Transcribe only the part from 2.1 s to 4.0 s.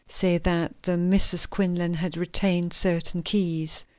retained certain keys.